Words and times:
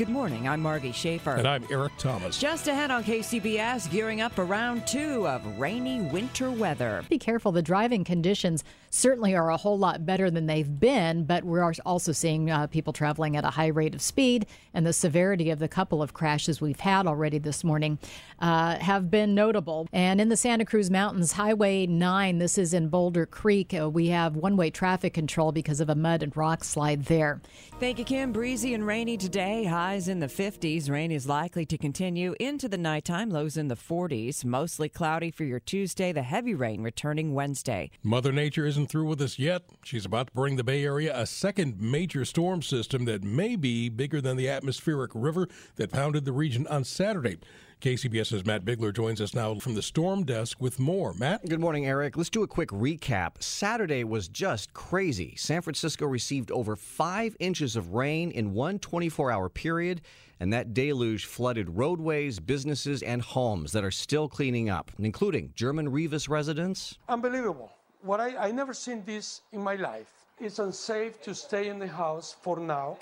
Good 0.00 0.08
morning. 0.08 0.48
I'm 0.48 0.62
Margie 0.62 0.92
Schaefer. 0.92 1.32
And 1.32 1.46
I'm 1.46 1.62
Eric 1.70 1.92
Thomas. 1.98 2.38
Just 2.38 2.68
ahead 2.68 2.90
on 2.90 3.04
KCBS, 3.04 3.90
gearing 3.90 4.22
up 4.22 4.32
for 4.32 4.46
round 4.46 4.86
two 4.86 5.28
of 5.28 5.44
rainy 5.58 6.00
winter 6.00 6.50
weather. 6.50 7.04
Be 7.10 7.18
careful. 7.18 7.52
The 7.52 7.60
driving 7.60 8.02
conditions 8.02 8.64
certainly 8.88 9.34
are 9.34 9.50
a 9.50 9.58
whole 9.58 9.78
lot 9.78 10.06
better 10.06 10.30
than 10.30 10.46
they've 10.46 10.80
been, 10.80 11.24
but 11.24 11.44
we're 11.44 11.74
also 11.84 12.12
seeing 12.12 12.50
uh, 12.50 12.66
people 12.66 12.94
traveling 12.94 13.36
at 13.36 13.44
a 13.44 13.50
high 13.50 13.66
rate 13.66 13.94
of 13.94 14.00
speed, 14.00 14.46
and 14.72 14.86
the 14.86 14.92
severity 14.94 15.50
of 15.50 15.58
the 15.58 15.68
couple 15.68 16.02
of 16.02 16.14
crashes 16.14 16.62
we've 16.62 16.80
had 16.80 17.06
already 17.06 17.38
this 17.38 17.62
morning 17.62 17.98
uh, 18.40 18.78
have 18.78 19.10
been 19.10 19.34
notable. 19.34 19.86
And 19.92 20.18
in 20.18 20.30
the 20.30 20.36
Santa 20.36 20.64
Cruz 20.64 20.90
Mountains, 20.90 21.32
Highway 21.32 21.86
9, 21.86 22.38
this 22.38 22.56
is 22.56 22.72
in 22.72 22.88
Boulder 22.88 23.26
Creek, 23.26 23.74
uh, 23.78 23.90
we 23.90 24.08
have 24.08 24.34
one 24.34 24.56
way 24.56 24.70
traffic 24.70 25.12
control 25.12 25.52
because 25.52 25.80
of 25.80 25.90
a 25.90 25.94
mud 25.94 26.22
and 26.22 26.36
rock 26.36 26.64
slide 26.64 27.04
there. 27.04 27.40
Thank 27.78 27.98
you, 27.98 28.04
Kim. 28.04 28.32
Breezy 28.32 28.74
and 28.74 28.86
rainy 28.86 29.16
today. 29.16 29.64
Highs 29.90 30.06
in 30.06 30.20
the 30.20 30.28
50s. 30.28 30.88
Rain 30.88 31.10
is 31.10 31.26
likely 31.26 31.66
to 31.66 31.76
continue 31.76 32.36
into 32.38 32.68
the 32.68 32.78
nighttime. 32.78 33.28
Lows 33.28 33.56
in 33.56 33.66
the 33.66 33.74
40s. 33.74 34.44
Mostly 34.44 34.88
cloudy 34.88 35.32
for 35.32 35.42
your 35.42 35.58
Tuesday. 35.58 36.12
The 36.12 36.22
heavy 36.22 36.54
rain 36.54 36.80
returning 36.80 37.34
Wednesday. 37.34 37.90
Mother 38.04 38.30
Nature 38.30 38.66
isn't 38.66 38.86
through 38.86 39.06
with 39.06 39.20
us 39.20 39.36
yet. 39.36 39.62
She's 39.82 40.04
about 40.04 40.28
to 40.28 40.32
bring 40.32 40.54
the 40.54 40.62
Bay 40.62 40.84
Area 40.84 41.12
a 41.18 41.26
second 41.26 41.80
major 41.80 42.24
storm 42.24 42.62
system 42.62 43.04
that 43.06 43.24
may 43.24 43.56
be 43.56 43.88
bigger 43.88 44.20
than 44.20 44.36
the 44.36 44.48
atmospheric 44.48 45.10
river 45.12 45.48
that 45.74 45.90
pounded 45.90 46.24
the 46.24 46.30
region 46.30 46.68
on 46.68 46.84
Saturday. 46.84 47.38
KCBS's 47.80 48.44
Matt 48.44 48.66
Bigler 48.66 48.92
joins 48.92 49.22
us 49.22 49.34
now 49.34 49.54
from 49.54 49.74
the 49.74 49.80
storm 49.80 50.24
desk 50.24 50.60
with 50.60 50.78
more. 50.78 51.14
Matt? 51.14 51.48
Good 51.48 51.60
morning, 51.60 51.86
Eric. 51.86 52.14
Let's 52.14 52.28
do 52.28 52.42
a 52.42 52.46
quick 52.46 52.68
recap. 52.68 53.42
Saturday 53.42 54.04
was 54.04 54.28
just 54.28 54.74
crazy. 54.74 55.34
San 55.36 55.62
Francisco 55.62 56.04
received 56.04 56.50
over 56.50 56.76
five 56.76 57.34
inches 57.40 57.76
of 57.76 57.94
rain 57.94 58.32
in 58.32 58.52
one 58.52 58.78
24 58.78 59.30
hour 59.30 59.48
period, 59.48 60.02
and 60.40 60.52
that 60.52 60.74
deluge 60.74 61.24
flooded 61.24 61.70
roadways, 61.70 62.38
businesses, 62.38 63.02
and 63.02 63.22
homes 63.22 63.72
that 63.72 63.82
are 63.82 63.90
still 63.90 64.28
cleaning 64.28 64.68
up, 64.68 64.92
including 64.98 65.50
German 65.54 65.90
Rivas 65.90 66.28
residents. 66.28 66.98
Unbelievable. 67.08 67.72
What 68.02 68.20
I, 68.20 68.48
I 68.48 68.50
never 68.50 68.74
seen 68.74 69.02
this 69.06 69.40
in 69.52 69.62
my 69.62 69.76
life. 69.76 70.12
It's 70.38 70.58
unsafe 70.58 71.22
to 71.22 71.34
stay 71.34 71.68
in 71.68 71.78
the 71.78 71.88
house 71.88 72.36
for 72.42 72.60
now. 72.60 72.98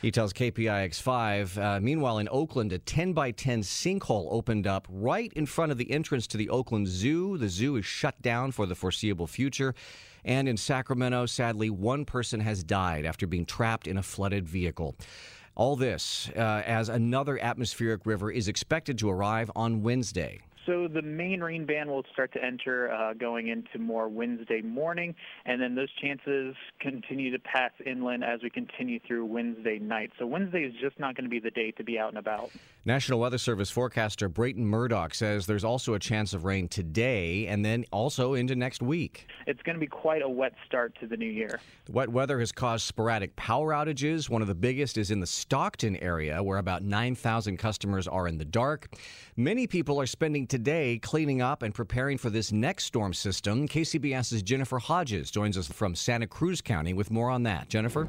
He 0.00 0.10
tells 0.10 0.32
KPIX5. 0.32 1.62
Uh, 1.62 1.80
meanwhile, 1.80 2.18
in 2.18 2.28
Oakland, 2.30 2.72
a 2.72 2.78
10 2.78 3.12
by 3.12 3.32
10 3.32 3.60
sinkhole 3.60 4.28
opened 4.30 4.66
up 4.66 4.86
right 4.88 5.30
in 5.34 5.44
front 5.44 5.72
of 5.72 5.78
the 5.78 5.90
entrance 5.90 6.26
to 6.28 6.38
the 6.38 6.48
Oakland 6.48 6.88
Zoo. 6.88 7.36
The 7.36 7.50
zoo 7.50 7.76
is 7.76 7.84
shut 7.84 8.20
down 8.22 8.52
for 8.52 8.64
the 8.64 8.74
foreseeable 8.74 9.26
future. 9.26 9.74
And 10.24 10.48
in 10.48 10.56
Sacramento, 10.56 11.26
sadly, 11.26 11.68
one 11.68 12.06
person 12.06 12.40
has 12.40 12.64
died 12.64 13.04
after 13.04 13.26
being 13.26 13.44
trapped 13.44 13.86
in 13.86 13.98
a 13.98 14.02
flooded 14.02 14.48
vehicle. 14.48 14.96
All 15.54 15.76
this 15.76 16.30
uh, 16.34 16.62
as 16.64 16.88
another 16.88 17.38
atmospheric 17.38 18.06
river 18.06 18.30
is 18.30 18.48
expected 18.48 18.96
to 18.98 19.10
arrive 19.10 19.50
on 19.54 19.82
Wednesday. 19.82 20.40
So 20.66 20.88
the 20.88 21.02
main 21.02 21.40
rain 21.40 21.64
band 21.64 21.88
will 21.88 22.04
start 22.12 22.32
to 22.34 22.44
enter 22.44 22.92
uh, 22.92 23.14
going 23.14 23.48
into 23.48 23.78
more 23.78 24.08
Wednesday 24.08 24.60
morning, 24.60 25.14
and 25.46 25.60
then 25.60 25.74
those 25.74 25.90
chances 26.02 26.54
continue 26.80 27.30
to 27.30 27.38
pass 27.38 27.70
inland 27.86 28.24
as 28.24 28.42
we 28.42 28.50
continue 28.50 29.00
through 29.06 29.24
Wednesday 29.24 29.78
night. 29.78 30.10
So 30.18 30.26
Wednesday 30.26 30.64
is 30.64 30.74
just 30.80 30.98
not 30.98 31.16
going 31.16 31.24
to 31.24 31.30
be 31.30 31.40
the 31.40 31.50
day 31.50 31.70
to 31.72 31.84
be 31.84 31.98
out 31.98 32.10
and 32.10 32.18
about. 32.18 32.50
National 32.84 33.20
Weather 33.20 33.38
Service 33.38 33.70
forecaster 33.70 34.28
Brayton 34.28 34.64
Murdoch 34.64 35.14
says 35.14 35.46
there's 35.46 35.64
also 35.64 35.94
a 35.94 35.98
chance 35.98 36.32
of 36.32 36.44
rain 36.44 36.68
today 36.68 37.46
and 37.46 37.64
then 37.64 37.84
also 37.92 38.34
into 38.34 38.54
next 38.54 38.82
week. 38.82 39.26
It's 39.46 39.62
going 39.62 39.76
to 39.76 39.80
be 39.80 39.86
quite 39.86 40.22
a 40.22 40.28
wet 40.28 40.54
start 40.66 40.94
to 41.00 41.06
the 41.06 41.16
new 41.16 41.30
year. 41.30 41.60
The 41.86 41.92
wet 41.92 42.08
weather 42.08 42.38
has 42.40 42.52
caused 42.52 42.86
sporadic 42.86 43.34
power 43.36 43.72
outages. 43.72 44.28
One 44.28 44.42
of 44.42 44.48
the 44.48 44.54
biggest 44.54 44.96
is 44.96 45.10
in 45.10 45.20
the 45.20 45.26
Stockton 45.26 45.96
area, 45.96 46.42
where 46.42 46.58
about 46.58 46.82
9,000 46.82 47.56
customers 47.58 48.08
are 48.08 48.28
in 48.28 48.38
the 48.38 48.44
dark. 48.44 48.88
Many 49.36 49.66
people 49.66 50.00
are 50.00 50.06
spending 50.06 50.46
today 50.50 50.98
cleaning 50.98 51.40
up 51.40 51.62
and 51.62 51.72
preparing 51.72 52.18
for 52.18 52.28
this 52.28 52.52
next 52.52 52.84
storm 52.84 53.14
system. 53.14 53.66
KCBS's 53.68 54.42
Jennifer 54.42 54.78
Hodges 54.78 55.30
joins 55.30 55.56
us 55.56 55.68
from 55.68 55.94
Santa 55.94 56.26
Cruz 56.26 56.60
County 56.60 56.92
with 56.92 57.10
more 57.10 57.30
on 57.30 57.44
that. 57.44 57.68
Jennifer? 57.68 58.08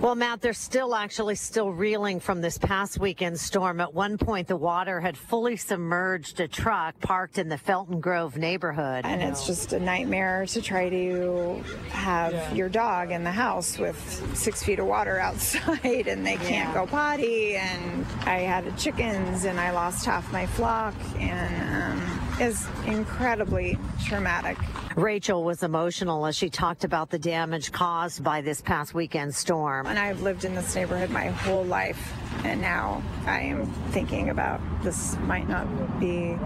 Well, 0.00 0.14
Matt, 0.14 0.42
they're 0.42 0.52
still 0.52 0.94
actually 0.94 1.36
still 1.36 1.72
reeling 1.72 2.20
from 2.20 2.42
this 2.42 2.58
past 2.58 3.00
weekend 3.00 3.40
storm. 3.40 3.80
At 3.80 3.94
one 3.94 4.18
point, 4.18 4.46
the 4.46 4.56
water 4.56 5.00
had 5.00 5.16
fully 5.16 5.56
submerged 5.56 6.38
a 6.40 6.46
truck 6.46 7.00
parked 7.00 7.38
in 7.38 7.48
the 7.48 7.56
Felton 7.56 8.00
Grove 8.00 8.36
neighborhood. 8.36 9.06
And 9.06 9.22
it's 9.22 9.46
just 9.46 9.72
a 9.72 9.80
nightmare 9.80 10.44
to 10.46 10.60
try 10.60 10.90
to 10.90 11.62
have 11.88 12.34
yeah. 12.34 12.52
your 12.52 12.68
dog 12.68 13.10
in 13.10 13.24
the 13.24 13.32
house 13.32 13.78
with 13.78 13.96
six 14.36 14.62
feet 14.62 14.78
of 14.78 14.86
water 14.86 15.18
outside 15.26 16.06
and 16.08 16.26
they 16.26 16.36
can't 16.36 16.50
yeah. 16.50 16.74
go 16.74 16.86
potty. 16.86 17.56
And 17.56 18.06
I 18.26 18.40
had 18.40 18.76
chickens 18.76 19.44
and 19.44 19.58
I 19.58 19.70
lost 19.70 20.04
half 20.04 20.30
my 20.30 20.46
flock 20.46 20.94
and 21.18 21.98
um, 21.98 22.25
is 22.40 22.66
incredibly 22.86 23.78
traumatic. 24.04 24.58
Rachel 24.96 25.44
was 25.44 25.62
emotional 25.62 26.26
as 26.26 26.36
she 26.36 26.48
talked 26.48 26.84
about 26.84 27.10
the 27.10 27.18
damage 27.18 27.72
caused 27.72 28.22
by 28.24 28.40
this 28.40 28.60
past 28.60 28.94
weekend 28.94 29.34
storm. 29.34 29.86
And 29.86 29.98
I've 29.98 30.22
lived 30.22 30.44
in 30.44 30.54
this 30.54 30.74
neighborhood 30.74 31.10
my 31.10 31.26
whole 31.26 31.64
life, 31.64 32.12
and 32.44 32.60
now 32.60 33.02
I 33.26 33.40
am 33.40 33.66
thinking 33.90 34.30
about 34.30 34.60
this 34.82 35.16
might 35.20 35.48
not 35.48 35.66
be, 36.00 36.36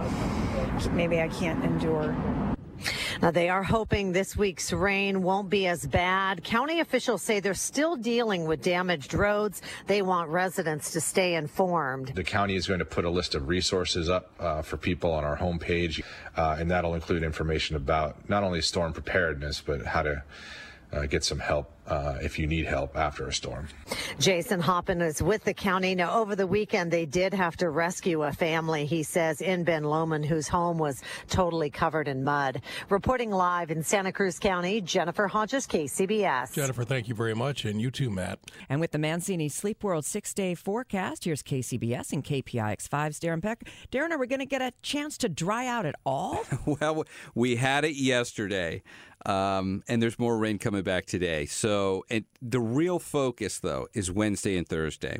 maybe 0.92 1.20
I 1.20 1.28
can't 1.28 1.62
endure 1.64 2.14
now, 3.22 3.30
they 3.30 3.50
are 3.50 3.62
hoping 3.62 4.12
this 4.12 4.34
week's 4.34 4.72
rain 4.72 5.22
won't 5.22 5.50
be 5.50 5.66
as 5.66 5.86
bad. 5.86 6.42
County 6.42 6.80
officials 6.80 7.20
say 7.20 7.40
they're 7.40 7.52
still 7.52 7.96
dealing 7.96 8.46
with 8.46 8.62
damaged 8.62 9.12
roads. 9.12 9.60
They 9.86 10.00
want 10.00 10.30
residents 10.30 10.92
to 10.92 11.02
stay 11.02 11.34
informed. 11.34 12.12
The 12.14 12.24
county 12.24 12.56
is 12.56 12.66
going 12.66 12.78
to 12.78 12.86
put 12.86 13.04
a 13.04 13.10
list 13.10 13.34
of 13.34 13.48
resources 13.48 14.08
up 14.08 14.30
uh, 14.40 14.62
for 14.62 14.78
people 14.78 15.12
on 15.12 15.24
our 15.24 15.36
homepage, 15.36 16.02
uh, 16.36 16.56
and 16.58 16.70
that'll 16.70 16.94
include 16.94 17.22
information 17.22 17.76
about 17.76 18.28
not 18.30 18.42
only 18.42 18.62
storm 18.62 18.94
preparedness, 18.94 19.60
but 19.60 19.84
how 19.84 20.02
to 20.02 20.22
uh, 20.92 21.06
get 21.06 21.24
some 21.24 21.38
help 21.38 21.72
uh, 21.90 22.18
if 22.22 22.38
you 22.38 22.46
need 22.46 22.66
help 22.66 22.96
after 22.96 23.26
a 23.26 23.32
storm. 23.32 23.66
Jason 24.18 24.60
Hoppin 24.60 25.00
is 25.00 25.22
with 25.22 25.42
the 25.44 25.52
county. 25.52 25.94
Now, 25.94 26.20
over 26.20 26.36
the 26.36 26.46
weekend, 26.46 26.90
they 26.90 27.04
did 27.04 27.34
have 27.34 27.56
to 27.58 27.68
rescue 27.68 28.22
a 28.22 28.32
family, 28.32 28.86
he 28.86 29.02
says, 29.02 29.40
in 29.40 29.64
Ben 29.64 29.82
Lomond, 29.82 30.24
whose 30.24 30.46
home 30.46 30.78
was 30.78 31.02
totally 31.28 31.68
covered 31.68 32.06
in 32.06 32.22
mud. 32.22 32.62
Reporting 32.88 33.30
live 33.30 33.70
in 33.70 33.82
Santa 33.82 34.12
Cruz 34.12 34.38
County, 34.38 34.80
Jennifer 34.80 35.26
Hodges, 35.26 35.66
KCBS. 35.66 36.52
Jennifer, 36.52 36.84
thank 36.84 37.08
you 37.08 37.14
very 37.14 37.34
much. 37.34 37.64
And 37.64 37.80
you 37.80 37.90
too, 37.90 38.10
Matt. 38.10 38.38
And 38.68 38.80
with 38.80 38.92
the 38.92 38.98
Mancini 38.98 39.48
Sleep 39.48 39.82
World 39.82 40.04
six 40.04 40.32
day 40.32 40.54
forecast, 40.54 41.24
here's 41.24 41.42
KCBS 41.42 42.12
and 42.12 42.24
KPIX5's 42.24 43.18
Darren 43.18 43.42
Peck. 43.42 43.64
Darren, 43.90 44.10
are 44.10 44.18
we 44.18 44.28
going 44.28 44.40
to 44.40 44.46
get 44.46 44.62
a 44.62 44.72
chance 44.82 45.18
to 45.18 45.28
dry 45.28 45.66
out 45.66 45.86
at 45.86 45.96
all? 46.06 46.44
well, 46.80 47.04
we 47.34 47.56
had 47.56 47.84
it 47.84 47.96
yesterday. 47.96 48.82
Um, 49.26 49.82
and 49.88 50.02
there's 50.02 50.18
more 50.18 50.38
rain 50.38 50.58
coming 50.58 50.82
back 50.82 51.06
today. 51.06 51.46
So, 51.46 52.04
and 52.10 52.24
the 52.40 52.60
real 52.60 52.98
focus, 52.98 53.58
though, 53.58 53.88
is 53.92 54.10
Wednesday 54.10 54.56
and 54.56 54.66
Thursday. 54.66 55.18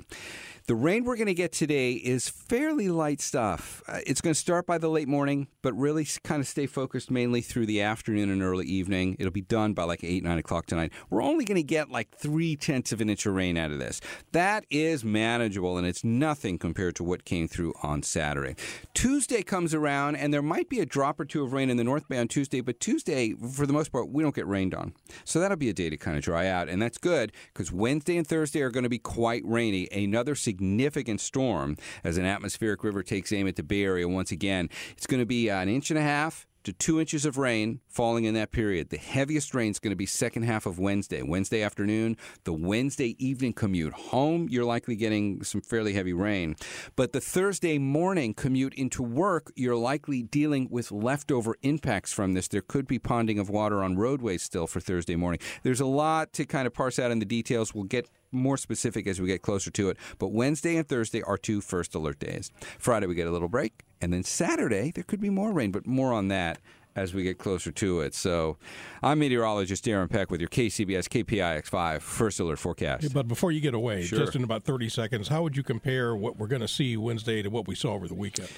The 0.66 0.74
rain 0.74 1.04
we're 1.04 1.16
going 1.16 1.26
to 1.26 1.34
get 1.34 1.52
today 1.52 1.92
is 1.92 2.28
fairly 2.28 2.88
light 2.88 3.20
stuff. 3.20 3.82
Uh, 3.88 3.98
it's 4.06 4.20
going 4.20 4.34
to 4.34 4.38
start 4.38 4.66
by 4.66 4.78
the 4.78 4.88
late 4.88 5.08
morning, 5.08 5.48
but 5.62 5.72
really 5.74 6.06
kind 6.22 6.40
of 6.40 6.46
stay 6.46 6.66
focused 6.66 7.10
mainly 7.10 7.40
through 7.40 7.66
the 7.66 7.82
afternoon 7.82 8.30
and 8.30 8.42
early 8.42 8.66
evening. 8.66 9.16
It'll 9.18 9.32
be 9.32 9.40
done 9.40 9.72
by 9.72 9.84
like 9.84 10.04
8, 10.04 10.22
9 10.22 10.38
o'clock 10.38 10.66
tonight. 10.66 10.92
We're 11.08 11.22
only 11.22 11.44
going 11.44 11.56
to 11.56 11.64
get 11.64 11.90
like 11.90 12.10
three 12.16 12.56
tenths 12.56 12.92
of 12.92 13.00
an 13.00 13.10
inch 13.10 13.26
of 13.26 13.34
rain 13.34 13.56
out 13.56 13.72
of 13.72 13.78
this. 13.78 14.00
That 14.32 14.64
is 14.70 15.04
manageable, 15.04 15.76
and 15.76 15.86
it's 15.86 16.04
nothing 16.04 16.58
compared 16.58 16.94
to 16.96 17.04
what 17.04 17.24
came 17.24 17.48
through 17.48 17.74
on 17.82 18.02
Saturday. 18.02 18.54
Tuesday 18.94 19.42
comes 19.42 19.74
around, 19.74 20.16
and 20.16 20.32
there 20.32 20.42
might 20.42 20.68
be 20.68 20.80
a 20.80 20.86
drop 20.86 21.18
or 21.18 21.24
two 21.24 21.42
of 21.42 21.52
rain 21.52 21.70
in 21.70 21.78
the 21.78 21.84
North 21.84 22.08
Bay 22.08 22.18
on 22.18 22.28
Tuesday, 22.28 22.60
but 22.60 22.78
Tuesday, 22.80 23.32
for 23.32 23.66
the 23.66 23.72
most 23.72 23.90
part, 23.90 24.10
we 24.10 24.22
don't 24.22 24.34
get 24.34 24.46
rained 24.46 24.74
on. 24.74 24.92
So 25.24 25.40
that'll 25.40 25.56
be 25.56 25.70
a 25.70 25.74
day 25.74 25.90
to 25.90 25.96
kind 25.96 26.16
of 26.16 26.22
dry 26.22 26.46
out, 26.46 26.68
and 26.68 26.80
that's 26.80 26.98
good 26.98 27.32
because 27.52 27.72
Wednesday 27.72 28.16
and 28.16 28.26
Thursday 28.26 28.62
are 28.62 28.70
going 28.70 28.84
to 28.84 28.90
be 28.90 28.98
quite 28.98 29.42
rainy. 29.44 29.88
Another 29.90 30.34
significant 30.34 30.59
significant 30.60 31.22
storm 31.22 31.74
as 32.04 32.18
an 32.18 32.26
atmospheric 32.26 32.84
river 32.84 33.02
takes 33.02 33.32
aim 33.32 33.48
at 33.48 33.56
the 33.56 33.62
Bay 33.62 33.82
Area 33.82 34.06
once 34.06 34.30
again. 34.30 34.68
It's 34.94 35.06
going 35.06 35.20
to 35.20 35.26
be 35.26 35.48
uh, 35.48 35.58
an 35.58 35.70
inch 35.70 35.90
and 35.90 35.98
a 35.98 36.02
half 36.02 36.46
to 36.64 36.72
two 36.72 37.00
inches 37.00 37.24
of 37.24 37.38
rain 37.38 37.80
falling 37.88 38.24
in 38.24 38.34
that 38.34 38.52
period. 38.52 38.90
The 38.90 38.98
heaviest 38.98 39.54
rain 39.54 39.70
is 39.70 39.78
going 39.78 39.90
to 39.92 39.96
be 39.96 40.06
second 40.06 40.42
half 40.42 40.66
of 40.66 40.78
Wednesday. 40.78 41.22
Wednesday 41.22 41.62
afternoon, 41.62 42.16
the 42.44 42.52
Wednesday 42.52 43.16
evening 43.18 43.52
commute 43.52 43.92
home, 43.92 44.48
you're 44.50 44.64
likely 44.64 44.96
getting 44.96 45.42
some 45.42 45.60
fairly 45.60 45.92
heavy 45.92 46.12
rain. 46.12 46.56
But 46.96 47.12
the 47.12 47.20
Thursday 47.20 47.78
morning 47.78 48.34
commute 48.34 48.74
into 48.74 49.02
work, 49.02 49.52
you're 49.56 49.76
likely 49.76 50.22
dealing 50.22 50.68
with 50.70 50.92
leftover 50.92 51.56
impacts 51.62 52.12
from 52.12 52.34
this. 52.34 52.48
There 52.48 52.62
could 52.62 52.86
be 52.86 52.98
ponding 52.98 53.40
of 53.40 53.48
water 53.48 53.82
on 53.82 53.96
roadways 53.96 54.42
still 54.42 54.66
for 54.66 54.80
Thursday 54.80 55.16
morning. 55.16 55.40
There's 55.62 55.80
a 55.80 55.86
lot 55.86 56.32
to 56.34 56.44
kind 56.44 56.66
of 56.66 56.74
parse 56.74 56.98
out 56.98 57.10
in 57.10 57.18
the 57.18 57.24
details. 57.24 57.74
We'll 57.74 57.84
get 57.84 58.08
more 58.32 58.56
specific 58.56 59.06
as 59.06 59.20
we 59.20 59.26
get 59.26 59.42
closer 59.42 59.70
to 59.70 59.88
it. 59.90 59.96
But 60.18 60.28
Wednesday 60.28 60.76
and 60.76 60.86
Thursday 60.86 61.22
are 61.22 61.38
two 61.38 61.60
first 61.60 61.94
alert 61.94 62.18
days. 62.18 62.50
Friday, 62.78 63.06
we 63.06 63.14
get 63.14 63.26
a 63.26 63.32
little 63.32 63.48
break. 63.48 63.82
And 64.00 64.12
then 64.12 64.22
Saturday, 64.22 64.90
there 64.94 65.04
could 65.04 65.20
be 65.20 65.30
more 65.30 65.52
rain, 65.52 65.70
but 65.70 65.86
more 65.86 66.12
on 66.12 66.28
that 66.28 66.58
as 66.96 67.14
we 67.14 67.22
get 67.22 67.38
closer 67.38 67.70
to 67.70 68.00
it. 68.00 68.14
So 68.14 68.56
I'm 69.02 69.20
meteorologist 69.20 69.84
Darren 69.84 70.10
Peck 70.10 70.30
with 70.30 70.40
your 70.40 70.48
KCBS 70.48 71.08
KPIX5 71.08 72.00
first 72.00 72.40
alert 72.40 72.58
forecast. 72.58 73.12
But 73.14 73.28
before 73.28 73.52
you 73.52 73.60
get 73.60 73.74
away, 73.74 74.02
Sure. 74.02 74.18
just 74.18 74.34
in 74.34 74.42
about 74.42 74.64
30 74.64 74.88
seconds, 74.88 75.28
how 75.28 75.42
would 75.42 75.56
you 75.56 75.62
compare 75.62 76.16
what 76.16 76.36
we're 76.36 76.48
going 76.48 76.62
to 76.62 76.68
see 76.68 76.96
Wednesday 76.96 77.42
to 77.42 77.48
what 77.50 77.68
we 77.68 77.74
saw 77.74 77.92
over 77.92 78.08
the 78.08 78.14
weekend? 78.14 78.48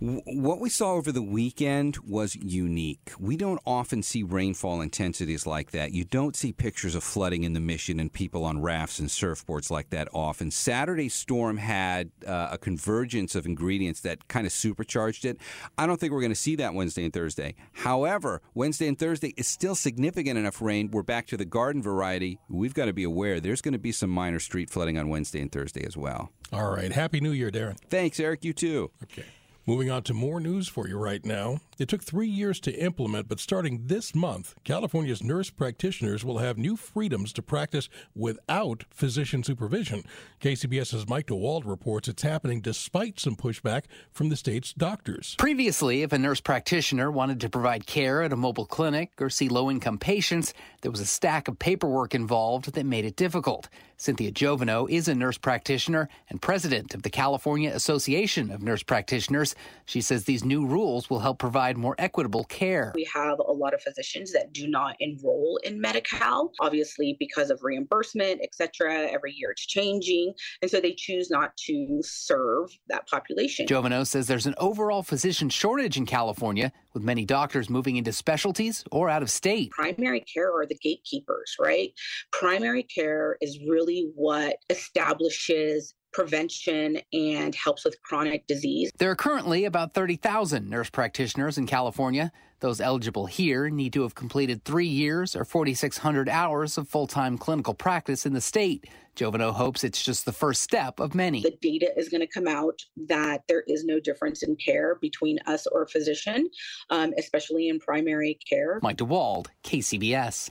What 0.00 0.60
we 0.60 0.70
saw 0.70 0.94
over 0.94 1.12
the 1.12 1.22
weekend 1.22 1.98
was 1.98 2.34
unique. 2.34 3.12
We 3.18 3.36
don't 3.36 3.60
often 3.64 4.02
see 4.02 4.22
rainfall 4.24 4.80
intensities 4.80 5.46
like 5.46 5.70
that. 5.70 5.92
You 5.92 6.04
don't 6.04 6.34
see 6.34 6.52
pictures 6.52 6.94
of 6.94 7.04
flooding 7.04 7.44
in 7.44 7.52
the 7.52 7.60
mission 7.60 8.00
and 8.00 8.12
people 8.12 8.44
on 8.44 8.60
rafts 8.60 8.98
and 8.98 9.08
surfboards 9.08 9.70
like 9.70 9.90
that 9.90 10.08
often. 10.12 10.50
Saturday's 10.50 11.14
storm 11.14 11.58
had 11.58 12.10
uh, 12.26 12.48
a 12.52 12.58
convergence 12.58 13.36
of 13.36 13.46
ingredients 13.46 14.00
that 14.00 14.26
kind 14.26 14.46
of 14.46 14.52
supercharged 14.52 15.24
it. 15.24 15.38
I 15.78 15.86
don't 15.86 15.98
think 15.98 16.12
we're 16.12 16.20
going 16.20 16.32
to 16.32 16.36
see 16.36 16.56
that 16.56 16.74
Wednesday 16.74 17.04
and 17.04 17.12
Thursday. 17.12 17.54
However, 17.72 18.42
Wednesday 18.52 18.88
and 18.88 18.98
Thursday 18.98 19.32
is 19.36 19.46
still 19.46 19.76
significant 19.76 20.36
enough 20.36 20.60
rain. 20.60 20.90
We're 20.90 21.02
back 21.04 21.28
to 21.28 21.36
the 21.36 21.44
garden 21.44 21.82
variety. 21.82 22.40
We've 22.48 22.74
got 22.74 22.86
to 22.86 22.92
be 22.92 23.04
aware 23.04 23.38
there's 23.38 23.62
going 23.62 23.72
to 23.72 23.78
be 23.78 23.92
some 23.92 24.10
minor 24.10 24.40
street 24.40 24.70
flooding 24.70 24.98
on 24.98 25.08
Wednesday 25.08 25.40
and 25.40 25.52
Thursday 25.52 25.86
as 25.86 25.96
well. 25.96 26.30
All 26.52 26.70
right. 26.70 26.92
Happy 26.92 27.20
New 27.20 27.32
Year, 27.32 27.50
Darren. 27.50 27.78
Thanks, 27.88 28.18
Eric. 28.18 28.44
You 28.44 28.52
too. 28.52 28.90
Okay. 29.04 29.24
Moving 29.66 29.90
on 29.90 30.02
to 30.02 30.14
more 30.14 30.40
news 30.40 30.68
for 30.68 30.86
you 30.86 30.98
right 30.98 31.24
now. 31.24 31.58
It 31.78 31.88
took 31.88 32.04
three 32.04 32.28
years 32.28 32.60
to 32.60 32.72
implement, 32.72 33.28
but 33.28 33.40
starting 33.40 33.86
this 33.86 34.14
month, 34.14 34.54
California's 34.62 35.24
nurse 35.24 35.50
practitioners 35.50 36.24
will 36.24 36.38
have 36.38 36.56
new 36.56 36.76
freedoms 36.76 37.32
to 37.32 37.42
practice 37.42 37.88
without 38.14 38.84
physician 38.90 39.42
supervision. 39.42 40.04
KCBS's 40.40 41.08
Mike 41.08 41.26
DeWald 41.26 41.66
reports 41.66 42.06
it's 42.06 42.22
happening 42.22 42.60
despite 42.60 43.18
some 43.18 43.34
pushback 43.34 43.84
from 44.12 44.28
the 44.28 44.36
state's 44.36 44.72
doctors. 44.72 45.34
Previously, 45.38 46.02
if 46.02 46.12
a 46.12 46.18
nurse 46.18 46.40
practitioner 46.40 47.10
wanted 47.10 47.40
to 47.40 47.48
provide 47.48 47.86
care 47.86 48.22
at 48.22 48.32
a 48.32 48.36
mobile 48.36 48.66
clinic 48.66 49.10
or 49.20 49.28
see 49.28 49.48
low 49.48 49.70
income 49.70 49.98
patients, 49.98 50.54
there 50.82 50.90
was 50.90 51.00
a 51.00 51.06
stack 51.06 51.48
of 51.48 51.58
paperwork 51.58 52.14
involved 52.14 52.72
that 52.74 52.86
made 52.86 53.04
it 53.04 53.16
difficult. 53.16 53.68
Cynthia 53.96 54.32
Jovino 54.32 54.88
is 54.90 55.08
a 55.08 55.14
nurse 55.14 55.38
practitioner 55.38 56.08
and 56.28 56.42
president 56.42 56.94
of 56.94 57.02
the 57.02 57.10
California 57.10 57.70
Association 57.70 58.50
of 58.50 58.62
Nurse 58.62 58.82
Practitioners. 58.82 59.54
She 59.86 60.00
says 60.00 60.24
these 60.24 60.44
new 60.44 60.66
rules 60.66 61.08
will 61.08 61.20
help 61.20 61.38
provide 61.38 61.63
more 61.72 61.94
equitable 61.98 62.44
care. 62.44 62.92
We 62.94 63.08
have 63.12 63.38
a 63.38 63.52
lot 63.52 63.72
of 63.74 63.80
physicians 63.80 64.32
that 64.32 64.52
do 64.52 64.68
not 64.68 64.96
enroll 65.00 65.58
in 65.64 65.80
Medi-Cal, 65.80 66.52
obviously 66.60 67.16
because 67.18 67.50
of 67.50 67.60
reimbursement, 67.62 68.40
et 68.42 68.54
cetera. 68.54 69.08
Every 69.10 69.32
year 69.32 69.50
it's 69.50 69.66
changing. 69.66 70.34
And 70.60 70.70
so 70.70 70.80
they 70.80 70.94
choose 70.94 71.30
not 71.30 71.56
to 71.66 72.00
serve 72.02 72.70
that 72.88 73.08
population. 73.08 73.66
Jovino 73.66 74.06
says 74.06 74.26
there's 74.26 74.46
an 74.46 74.54
overall 74.58 75.02
physician 75.02 75.48
shortage 75.48 75.96
in 75.96 76.06
California, 76.06 76.72
with 76.92 77.02
many 77.02 77.24
doctors 77.24 77.68
moving 77.70 77.96
into 77.96 78.12
specialties 78.12 78.84
or 78.92 79.08
out 79.08 79.22
of 79.22 79.30
state. 79.30 79.70
Primary 79.70 80.20
care 80.20 80.52
are 80.56 80.66
the 80.66 80.76
gatekeepers, 80.76 81.56
right? 81.58 81.92
Primary 82.30 82.82
care 82.84 83.36
is 83.40 83.58
really 83.68 84.10
what 84.14 84.56
establishes 84.70 85.94
prevention 86.14 86.98
and 87.12 87.54
helps 87.54 87.84
with 87.84 88.00
chronic 88.02 88.46
disease. 88.46 88.90
There 88.96 89.10
are 89.10 89.16
currently 89.16 89.66
about 89.66 89.92
30,000 89.92 90.70
nurse 90.70 90.88
practitioners 90.88 91.58
in 91.58 91.66
California. 91.66 92.32
Those 92.60 92.80
eligible 92.80 93.26
here 93.26 93.68
need 93.68 93.92
to 93.92 94.02
have 94.02 94.14
completed 94.14 94.64
three 94.64 94.86
years 94.86 95.36
or 95.36 95.44
4,600 95.44 96.28
hours 96.30 96.78
of 96.78 96.88
full 96.88 97.06
time 97.06 97.36
clinical 97.36 97.74
practice 97.74 98.24
in 98.24 98.32
the 98.32 98.40
state. 98.40 98.86
Jovino 99.16 99.52
hopes 99.52 99.84
it's 99.84 100.02
just 100.02 100.24
the 100.24 100.32
first 100.32 100.62
step 100.62 100.98
of 100.98 101.14
many. 101.14 101.42
The 101.42 101.58
data 101.60 101.92
is 101.96 102.08
going 102.08 102.22
to 102.22 102.26
come 102.26 102.48
out 102.48 102.80
that 103.08 103.42
there 103.48 103.64
is 103.66 103.84
no 103.84 104.00
difference 104.00 104.42
in 104.42 104.56
care 104.56 104.94
between 104.96 105.38
us 105.46 105.66
or 105.66 105.82
a 105.82 105.88
physician, 105.88 106.48
um, 106.90 107.12
especially 107.18 107.68
in 107.68 107.78
primary 107.80 108.38
care. 108.48 108.80
Mike 108.82 108.96
DeWald, 108.96 109.48
KCBS. 109.62 110.50